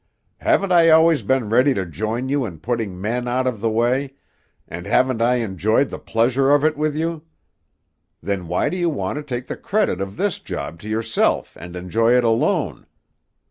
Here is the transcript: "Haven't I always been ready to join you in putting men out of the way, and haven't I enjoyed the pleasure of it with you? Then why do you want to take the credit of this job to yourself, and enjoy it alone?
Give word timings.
"Haven't 0.39 0.71
I 0.71 0.89
always 0.89 1.21
been 1.21 1.49
ready 1.51 1.75
to 1.75 1.85
join 1.85 2.27
you 2.27 2.43
in 2.43 2.57
putting 2.59 2.99
men 2.99 3.27
out 3.27 3.45
of 3.45 3.61
the 3.61 3.69
way, 3.69 4.15
and 4.67 4.87
haven't 4.87 5.21
I 5.21 5.35
enjoyed 5.35 5.89
the 5.89 5.99
pleasure 5.99 6.49
of 6.55 6.65
it 6.65 6.75
with 6.75 6.95
you? 6.95 7.21
Then 8.19 8.47
why 8.47 8.69
do 8.69 8.77
you 8.77 8.89
want 8.89 9.17
to 9.17 9.23
take 9.23 9.45
the 9.45 9.55
credit 9.55 10.01
of 10.01 10.17
this 10.17 10.39
job 10.39 10.79
to 10.79 10.89
yourself, 10.89 11.55
and 11.55 11.75
enjoy 11.75 12.17
it 12.17 12.23
alone? 12.23 12.87